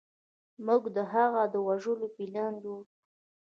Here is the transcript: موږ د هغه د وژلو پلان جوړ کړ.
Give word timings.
موږ 0.65 0.83
د 0.95 0.97
هغه 1.13 1.41
د 1.53 1.55
وژلو 1.67 2.07
پلان 2.15 2.53
جوړ 2.63 2.81
کړ. 2.89 2.91